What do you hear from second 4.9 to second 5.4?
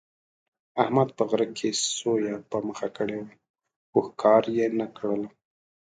کړله.